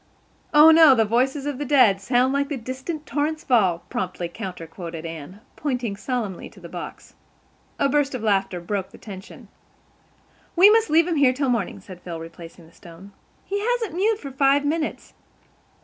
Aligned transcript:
"'Oh, 0.51 0.71
no, 0.71 0.95
the 0.95 1.05
voices 1.05 1.45
of 1.45 1.59
the 1.59 1.63
dead 1.63 2.01
Sound 2.01 2.33
like 2.33 2.49
the 2.49 2.57
distant 2.57 3.05
torrent's 3.05 3.43
fall,'" 3.43 3.83
promptly 3.87 4.27
counter 4.27 4.65
quoted 4.65 5.05
Anne, 5.05 5.41
pointing 5.55 5.95
solemnly 5.95 6.49
to 6.49 6.59
the 6.59 6.67
box. 6.67 7.13
A 7.77 7.87
burst 7.87 8.15
of 8.15 8.23
laughter 8.23 8.59
broke 8.59 8.89
the 8.89 8.97
tension. 8.97 9.47
"We 10.55 10.71
must 10.71 10.89
leave 10.89 11.07
him 11.07 11.17
here 11.17 11.33
till 11.33 11.49
morning," 11.49 11.79
said 11.81 12.01
Phil, 12.01 12.19
replacing 12.19 12.65
the 12.65 12.73
stone. 12.73 13.11
"He 13.45 13.59
hasn't 13.61 13.93
mewed 13.93 14.17
for 14.17 14.31
five 14.31 14.65
minutes. 14.65 15.13